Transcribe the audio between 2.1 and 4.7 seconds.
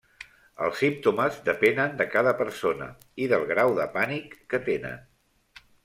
cada persona i del grau de pànic que